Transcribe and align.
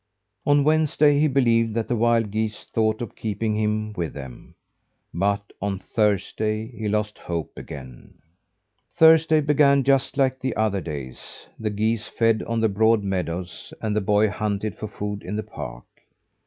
On 0.47 0.63
Wednesday 0.63 1.19
he 1.19 1.27
believed 1.27 1.75
that 1.75 1.87
the 1.87 1.95
wild 1.95 2.31
geese 2.31 2.63
thought 2.73 3.03
of 3.03 3.15
keeping 3.15 3.55
him 3.55 3.93
with 3.93 4.13
them; 4.15 4.55
but 5.13 5.53
on 5.61 5.77
Thursday 5.77 6.69
he 6.75 6.87
lost 6.89 7.19
hope 7.19 7.51
again. 7.55 8.15
Thursday 8.95 9.41
began 9.41 9.83
just 9.83 10.17
like 10.17 10.39
the 10.39 10.55
other 10.55 10.81
days; 10.81 11.45
the 11.59 11.69
geese 11.69 12.07
fed 12.07 12.41
on 12.47 12.61
the 12.61 12.67
broad 12.67 13.03
meadows, 13.03 13.75
and 13.79 13.95
the 13.95 14.01
boy 14.01 14.27
hunted 14.27 14.75
for 14.75 14.87
food 14.87 15.21
in 15.21 15.35
the 15.35 15.43
park. 15.43 15.85